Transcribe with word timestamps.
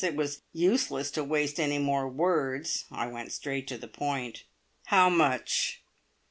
It 0.03 0.15
was 0.15 0.41
useless 0.51 1.11
to 1.11 1.23
waste 1.23 1.59
any 1.59 1.77
more 1.77 2.09
words. 2.09 2.85
I 2.91 3.05
went 3.05 3.31
straight 3.31 3.67
to 3.67 3.77
the 3.77 3.87
point. 3.87 4.45
"How 4.85 5.11
much?" 5.11 5.83